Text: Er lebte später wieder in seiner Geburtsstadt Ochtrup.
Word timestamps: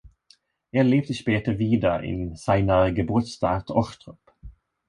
Er 0.71 0.83
lebte 0.83 1.13
später 1.13 1.59
wieder 1.59 2.01
in 2.01 2.35
seiner 2.35 2.91
Geburtsstadt 2.91 3.69
Ochtrup. 3.69 4.17